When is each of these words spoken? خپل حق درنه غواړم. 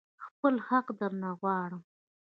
خپل 0.25 0.53
حق 0.67 0.85
درنه 0.99 1.29
غواړم. 1.39 1.81